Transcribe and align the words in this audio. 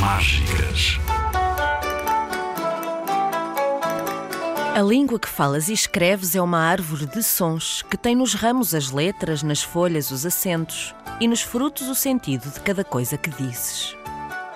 Mágicas. 0.00 0.98
A 4.74 4.80
língua 4.80 5.18
que 5.18 5.28
falas 5.28 5.68
e 5.68 5.74
escreves 5.74 6.34
é 6.34 6.40
uma 6.40 6.58
árvore 6.58 7.04
de 7.04 7.22
sons 7.22 7.82
que 7.82 7.98
tem 7.98 8.16
nos 8.16 8.32
ramos 8.32 8.74
as 8.74 8.90
letras, 8.90 9.42
nas 9.42 9.62
folhas 9.62 10.10
os 10.10 10.24
acentos 10.24 10.94
e 11.20 11.28
nos 11.28 11.42
frutos 11.42 11.86
o 11.88 11.94
sentido 11.94 12.50
de 12.50 12.60
cada 12.60 12.82
coisa 12.82 13.18
que 13.18 13.28
dizes. 13.28 13.94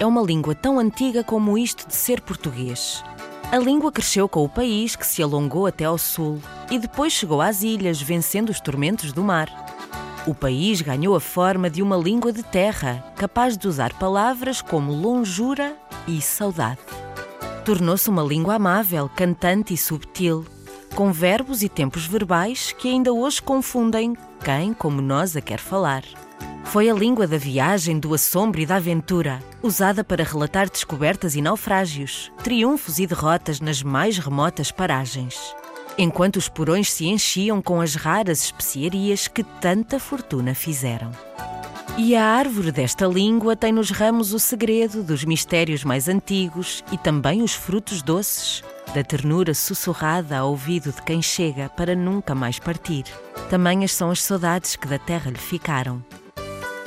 É 0.00 0.04
uma 0.04 0.22
língua 0.22 0.56
tão 0.56 0.80
antiga 0.80 1.22
como 1.22 1.56
isto 1.56 1.86
de 1.86 1.94
ser 1.94 2.20
português. 2.20 3.04
A 3.52 3.58
língua 3.58 3.92
cresceu 3.92 4.28
com 4.28 4.42
o 4.42 4.48
país 4.48 4.96
que 4.96 5.06
se 5.06 5.22
alongou 5.22 5.68
até 5.68 5.84
ao 5.84 5.96
sul 5.96 6.42
e 6.68 6.80
depois 6.80 7.12
chegou 7.12 7.40
às 7.40 7.62
ilhas, 7.62 8.02
vencendo 8.02 8.50
os 8.50 8.58
tormentos 8.58 9.12
do 9.12 9.22
mar. 9.22 9.48
O 10.26 10.34
país 10.34 10.80
ganhou 10.80 11.14
a 11.16 11.20
forma 11.20 11.70
de 11.70 11.82
uma 11.82 11.96
língua 11.96 12.32
de 12.32 12.42
terra, 12.42 13.04
capaz 13.16 13.56
de 13.56 13.66
usar 13.66 13.92
palavras 13.94 14.60
como 14.60 14.92
longura 14.92 15.76
e 16.06 16.20
saudade. 16.20 16.80
Tornou-se 17.64 18.08
uma 18.08 18.22
língua 18.22 18.54
amável, 18.54 19.08
cantante 19.14 19.74
e 19.74 19.76
subtil, 19.76 20.44
com 20.94 21.12
verbos 21.12 21.62
e 21.62 21.68
tempos 21.68 22.06
verbais 22.06 22.72
que 22.72 22.88
ainda 22.88 23.12
hoje 23.12 23.40
confundem 23.40 24.16
quem, 24.42 24.72
como 24.72 25.00
nós, 25.00 25.36
a 25.36 25.40
quer 25.40 25.58
falar. 25.58 26.02
Foi 26.64 26.90
a 26.90 26.94
língua 26.94 27.26
da 27.26 27.38
viagem, 27.38 27.98
do 27.98 28.12
assombro 28.12 28.60
e 28.60 28.66
da 28.66 28.76
aventura, 28.76 29.42
usada 29.62 30.04
para 30.04 30.24
relatar 30.24 30.68
descobertas 30.68 31.34
e 31.34 31.40
naufrágios, 31.40 32.30
triunfos 32.44 32.98
e 32.98 33.06
derrotas 33.06 33.60
nas 33.60 33.82
mais 33.82 34.18
remotas 34.18 34.70
paragens 34.70 35.54
enquanto 35.98 36.36
os 36.36 36.48
porões 36.48 36.92
se 36.92 37.06
enchiam 37.06 37.60
com 37.60 37.80
as 37.80 37.96
raras 37.96 38.44
especiarias 38.44 39.26
que 39.26 39.42
tanta 39.42 39.98
fortuna 39.98 40.54
fizeram. 40.54 41.10
E 41.96 42.14
a 42.14 42.24
árvore 42.24 42.70
desta 42.70 43.06
língua 43.06 43.56
tem 43.56 43.72
nos 43.72 43.90
ramos 43.90 44.32
o 44.32 44.38
segredo 44.38 45.02
dos 45.02 45.24
mistérios 45.24 45.82
mais 45.82 46.08
antigos 46.08 46.84
e 46.92 46.96
também 46.96 47.42
os 47.42 47.54
frutos 47.54 48.02
doces, 48.02 48.62
da 48.94 49.02
ternura 49.02 49.52
sussurrada 49.52 50.38
ao 50.38 50.50
ouvido 50.50 50.92
de 50.92 51.02
quem 51.02 51.20
chega 51.20 51.68
para 51.68 51.96
nunca 51.96 52.36
mais 52.36 52.60
partir. 52.60 53.04
Tamanhas 53.50 53.92
são 53.92 54.10
as 54.10 54.22
saudades 54.22 54.76
que 54.76 54.86
da 54.86 54.98
terra 54.98 55.30
lhe 55.30 55.38
ficaram. 55.38 56.02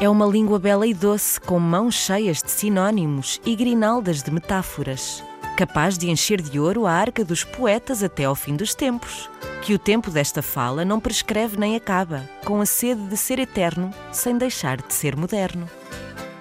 É 0.00 0.08
uma 0.08 0.26
língua 0.26 0.58
bela 0.58 0.86
e 0.86 0.92
doce, 0.92 1.40
com 1.40 1.58
mãos 1.60 1.94
cheias 1.94 2.42
de 2.42 2.50
sinônimos 2.50 3.40
e 3.46 3.54
grinaldas 3.54 4.22
de 4.22 4.30
metáforas 4.32 5.22
capaz 5.56 5.96
de 5.96 6.10
encher 6.10 6.42
de 6.42 6.60
ouro 6.60 6.86
a 6.86 6.92
arca 6.92 7.24
dos 7.24 7.42
poetas 7.42 8.02
até 8.02 8.24
ao 8.24 8.34
fim 8.34 8.54
dos 8.54 8.74
tempos. 8.74 9.30
Que 9.62 9.72
o 9.72 9.78
tempo 9.78 10.10
desta 10.10 10.42
fala 10.42 10.84
não 10.84 11.00
prescreve 11.00 11.56
nem 11.56 11.74
acaba, 11.74 12.28
com 12.44 12.60
a 12.60 12.66
sede 12.66 13.00
de 13.08 13.16
ser 13.16 13.38
eterno, 13.38 13.90
sem 14.12 14.36
deixar 14.36 14.76
de 14.76 14.92
ser 14.92 15.16
moderno. 15.16 15.68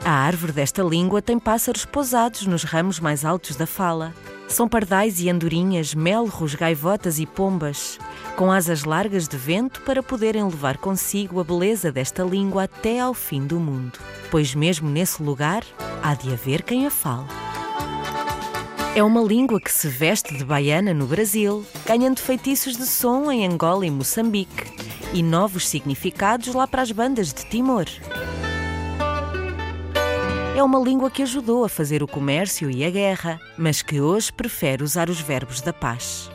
A 0.03 0.11
árvore 0.11 0.51
desta 0.51 0.83
língua 0.83 1.21
tem 1.21 1.39
pássaros 1.39 1.85
pousados 1.85 2.45
nos 2.45 2.63
ramos 2.63 2.99
mais 2.99 3.23
altos 3.23 3.55
da 3.55 3.65
fala. 3.65 4.13
São 4.49 4.67
pardais 4.67 5.19
e 5.19 5.29
andorinhas, 5.29 5.95
melros, 5.95 6.53
gaivotas 6.53 7.17
e 7.17 7.25
pombas, 7.25 7.97
com 8.35 8.51
asas 8.51 8.83
largas 8.83 9.27
de 9.27 9.37
vento 9.37 9.81
para 9.81 10.03
poderem 10.03 10.43
levar 10.43 10.77
consigo 10.77 11.39
a 11.39 11.43
beleza 11.43 11.91
desta 11.91 12.21
língua 12.21 12.65
até 12.65 12.99
ao 12.99 13.13
fim 13.13 13.47
do 13.47 13.59
mundo. 13.59 13.97
Pois 14.29 14.53
mesmo 14.53 14.89
nesse 14.89 15.23
lugar 15.23 15.63
há 16.03 16.13
de 16.13 16.31
haver 16.31 16.61
quem 16.61 16.85
a 16.85 16.91
fale. 16.91 17.44
É 18.95 19.03
uma 19.03 19.21
língua 19.21 19.59
que 19.59 19.69
se 19.69 19.89
veste 19.89 20.37
de 20.37 20.45
baiana 20.45 20.93
no 20.93 21.05
Brasil, 21.05 21.65
ganhando 21.85 22.21
feitiços 22.21 22.77
de 22.77 22.85
som 22.85 23.29
em 23.29 23.45
Angola 23.45 23.85
e 23.85 23.91
Moçambique 23.91 24.73
e 25.13 25.21
novos 25.21 25.67
significados 25.67 26.55
lá 26.55 26.65
para 26.65 26.81
as 26.81 26.93
bandas 26.93 27.33
de 27.33 27.45
Timor. 27.45 27.87
É 30.55 30.63
uma 30.63 30.79
língua 30.79 31.11
que 31.11 31.23
ajudou 31.23 31.65
a 31.65 31.69
fazer 31.69 32.01
o 32.01 32.07
comércio 32.07 32.71
e 32.71 32.85
a 32.85 32.89
guerra, 32.89 33.37
mas 33.57 33.81
que 33.81 33.99
hoje 33.99 34.31
prefere 34.31 34.81
usar 34.81 35.09
os 35.09 35.19
verbos 35.19 35.59
da 35.59 35.73
paz. 35.73 36.31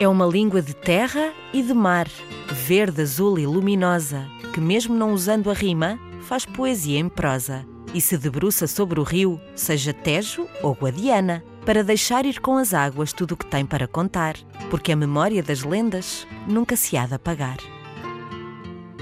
É 0.00 0.08
uma 0.08 0.24
língua 0.24 0.62
de 0.62 0.74
terra 0.74 1.30
e 1.52 1.60
de 1.60 1.74
mar, 1.74 2.08
verde, 2.50 3.02
azul 3.02 3.38
e 3.38 3.44
luminosa, 3.44 4.26
que, 4.54 4.62
mesmo 4.62 4.94
não 4.94 5.12
usando 5.12 5.50
a 5.50 5.54
rima, 5.54 6.00
faz 6.22 6.46
poesia 6.46 6.98
em 6.98 7.10
prosa 7.10 7.66
e 7.92 8.00
se 8.00 8.16
debruça 8.16 8.66
sobre 8.66 8.98
o 8.98 9.02
rio, 9.02 9.38
seja 9.54 9.92
Tejo 9.92 10.48
ou 10.62 10.72
Guadiana 10.72 11.44
para 11.64 11.84
deixar 11.84 12.26
ir 12.26 12.40
com 12.40 12.56
as 12.56 12.74
águas 12.74 13.12
tudo 13.12 13.32
o 13.32 13.36
que 13.36 13.46
tem 13.46 13.64
para 13.64 13.86
contar, 13.86 14.36
porque 14.70 14.92
a 14.92 14.96
memória 14.96 15.42
das 15.42 15.62
lendas 15.62 16.26
nunca 16.46 16.76
se 16.76 16.96
há 16.96 17.06
de 17.06 17.14
apagar. 17.14 17.58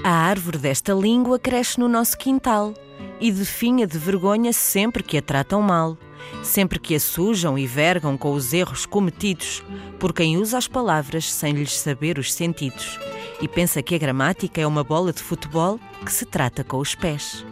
A 0.03 0.11
árvore 0.11 0.57
desta 0.57 0.93
língua 0.93 1.37
cresce 1.37 1.79
no 1.79 1.87
nosso 1.87 2.17
quintal 2.17 2.73
e 3.19 3.31
definha 3.31 3.85
de 3.85 3.97
vergonha 3.97 4.51
sempre 4.51 5.03
que 5.03 5.17
a 5.17 5.21
tratam 5.21 5.61
mal, 5.61 5.97
sempre 6.43 6.79
que 6.79 6.95
a 6.95 6.99
sujam 6.99 7.57
e 7.57 7.67
vergam 7.67 8.17
com 8.17 8.33
os 8.33 8.53
erros 8.53 8.85
cometidos 8.85 9.63
por 9.99 10.13
quem 10.13 10.37
usa 10.37 10.57
as 10.57 10.67
palavras 10.67 11.31
sem 11.31 11.53
lhes 11.53 11.77
saber 11.77 12.17
os 12.17 12.33
sentidos 12.33 12.99
e 13.41 13.47
pensa 13.47 13.81
que 13.81 13.95
a 13.95 13.97
gramática 13.97 14.61
é 14.61 14.67
uma 14.67 14.83
bola 14.83 15.11
de 15.11 15.21
futebol 15.21 15.79
que 16.05 16.11
se 16.11 16.25
trata 16.25 16.63
com 16.63 16.77
os 16.77 16.93
pés. 16.93 17.45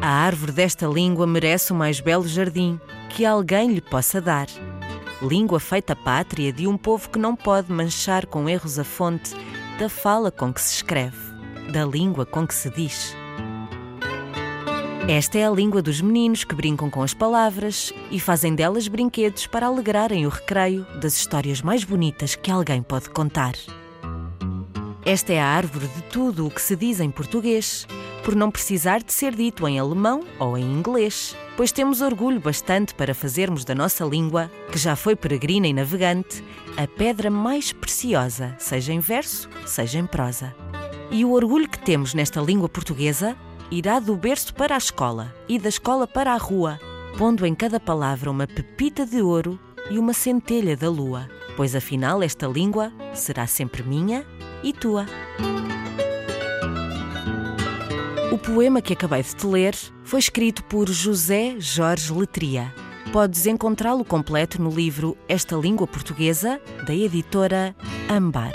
A 0.00 0.08
árvore 0.08 0.52
desta 0.52 0.86
língua 0.86 1.26
merece 1.26 1.72
o 1.72 1.74
mais 1.74 2.00
belo 2.00 2.26
jardim 2.26 2.80
que 3.16 3.24
alguém 3.24 3.72
lhe 3.72 3.80
possa 3.80 4.20
dar. 4.20 4.46
Língua 5.22 5.58
feita 5.58 5.96
pátria 5.96 6.52
de 6.52 6.66
um 6.66 6.76
povo 6.76 7.08
que 7.08 7.18
não 7.18 7.34
pode 7.34 7.72
manchar 7.72 8.26
com 8.26 8.46
erros 8.46 8.78
a 8.78 8.84
fonte 8.84 9.34
da 9.80 9.88
fala 9.88 10.30
com 10.30 10.52
que 10.52 10.60
se 10.60 10.74
escreve, 10.74 11.16
da 11.72 11.82
língua 11.86 12.26
com 12.26 12.46
que 12.46 12.54
se 12.54 12.68
diz. 12.68 13.16
Esta 15.08 15.38
é 15.38 15.46
a 15.46 15.50
língua 15.50 15.80
dos 15.80 16.02
meninos 16.02 16.44
que 16.44 16.54
brincam 16.54 16.90
com 16.90 17.02
as 17.02 17.14
palavras 17.14 17.90
e 18.10 18.20
fazem 18.20 18.54
delas 18.54 18.86
brinquedos 18.86 19.46
para 19.46 19.64
alegrarem 19.64 20.26
o 20.26 20.28
recreio 20.28 20.86
das 21.00 21.16
histórias 21.16 21.62
mais 21.62 21.84
bonitas 21.84 22.34
que 22.34 22.50
alguém 22.50 22.82
pode 22.82 23.08
contar. 23.08 23.54
Esta 25.06 25.32
é 25.32 25.40
a 25.40 25.46
árvore 25.46 25.86
de 25.88 26.02
tudo 26.02 26.46
o 26.46 26.50
que 26.50 26.60
se 26.60 26.76
diz 26.76 27.00
em 27.00 27.10
português, 27.10 27.86
por 28.26 28.34
não 28.34 28.50
precisar 28.50 29.04
de 29.04 29.12
ser 29.12 29.36
dito 29.36 29.68
em 29.68 29.78
alemão 29.78 30.24
ou 30.40 30.58
em 30.58 30.64
inglês, 30.64 31.36
pois 31.56 31.70
temos 31.70 32.00
orgulho 32.00 32.40
bastante 32.40 32.92
para 32.92 33.14
fazermos 33.14 33.64
da 33.64 33.72
nossa 33.72 34.04
língua, 34.04 34.50
que 34.72 34.76
já 34.76 34.96
foi 34.96 35.14
peregrina 35.14 35.68
e 35.68 35.72
navegante, 35.72 36.42
a 36.76 36.88
pedra 36.88 37.30
mais 37.30 37.72
preciosa, 37.72 38.56
seja 38.58 38.92
em 38.92 38.98
verso, 38.98 39.48
seja 39.64 40.00
em 40.00 40.06
prosa. 40.06 40.52
E 41.08 41.24
o 41.24 41.30
orgulho 41.30 41.68
que 41.68 41.78
temos 41.78 42.14
nesta 42.14 42.40
língua 42.40 42.68
portuguesa 42.68 43.36
irá 43.70 44.00
do 44.00 44.16
berço 44.16 44.52
para 44.54 44.74
a 44.74 44.78
escola 44.78 45.32
e 45.48 45.56
da 45.56 45.68
escola 45.68 46.04
para 46.04 46.32
a 46.32 46.36
rua, 46.36 46.80
pondo 47.16 47.46
em 47.46 47.54
cada 47.54 47.78
palavra 47.78 48.28
uma 48.28 48.48
pepita 48.48 49.06
de 49.06 49.22
ouro 49.22 49.56
e 49.88 50.00
uma 50.00 50.12
centelha 50.12 50.76
da 50.76 50.90
lua, 50.90 51.28
pois 51.56 51.76
afinal 51.76 52.20
esta 52.24 52.48
língua 52.48 52.92
será 53.14 53.46
sempre 53.46 53.84
minha 53.84 54.26
e 54.64 54.72
tua. 54.72 55.06
O 58.36 58.38
poema 58.38 58.82
que 58.82 58.92
acabei 58.92 59.22
de 59.22 59.34
te 59.34 59.46
ler 59.46 59.74
foi 60.04 60.18
escrito 60.18 60.62
por 60.64 60.90
José 60.90 61.56
Jorge 61.58 62.12
Letria. 62.12 62.70
Podes 63.10 63.46
encontrá-lo 63.46 64.04
completo 64.04 64.60
no 64.60 64.68
livro 64.68 65.16
Esta 65.26 65.56
Língua 65.56 65.86
Portuguesa, 65.86 66.60
da 66.86 66.94
editora 66.94 67.74
Ambar. 68.10 68.52